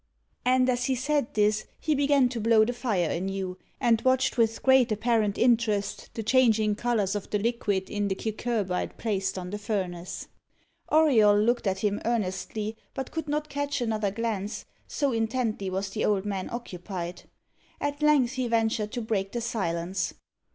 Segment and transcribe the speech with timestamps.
[0.45, 4.63] And, as he said this, he began to blow the fire anew, and watched with
[4.63, 9.59] great apparent interest the changing colours of the liquid in the cucurbite placed on the
[9.59, 10.27] furnace.
[10.91, 16.03] Auriol looked at him earnestly, but could not catch another glance, so intently was the
[16.03, 17.25] old man occupied.
[17.79, 20.15] At length he ventured to break the silence.